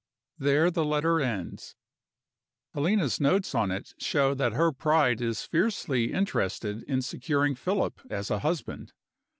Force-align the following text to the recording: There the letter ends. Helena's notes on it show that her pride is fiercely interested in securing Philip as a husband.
There 0.49 0.71
the 0.71 0.83
letter 0.83 1.21
ends. 1.21 1.75
Helena's 2.73 3.19
notes 3.21 3.53
on 3.53 3.69
it 3.69 3.93
show 3.99 4.33
that 4.33 4.51
her 4.53 4.71
pride 4.71 5.21
is 5.21 5.43
fiercely 5.43 6.11
interested 6.11 6.81
in 6.85 7.03
securing 7.03 7.53
Philip 7.53 8.01
as 8.09 8.31
a 8.31 8.39
husband. 8.39 8.93